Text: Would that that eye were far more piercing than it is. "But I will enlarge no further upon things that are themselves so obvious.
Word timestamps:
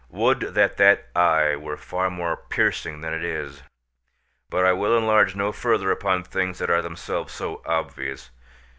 Would 0.09 0.55
that 0.55 0.77
that 0.77 1.09
eye 1.15 1.55
were 1.55 1.77
far 1.77 2.09
more 2.09 2.35
piercing 2.35 3.01
than 3.01 3.13
it 3.13 3.23
is. 3.23 3.61
"But 4.49 4.65
I 4.65 4.73
will 4.73 4.97
enlarge 4.97 5.35
no 5.35 5.51
further 5.51 5.91
upon 5.91 6.23
things 6.23 6.57
that 6.57 6.71
are 6.71 6.81
themselves 6.81 7.33
so 7.33 7.61
obvious. 7.67 8.31